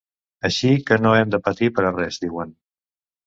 [0.47, 2.57] Així que no hem de patir per a res, diuen.